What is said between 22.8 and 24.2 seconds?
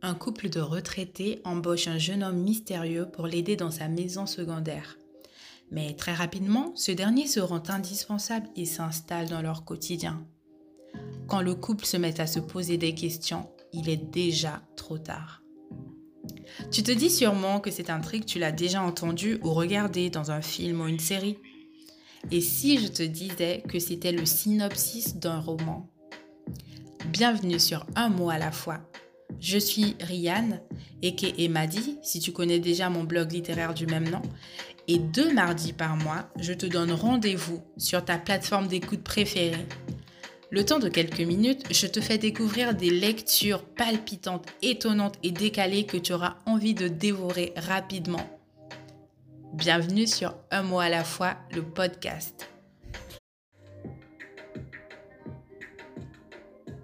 te disais que c'était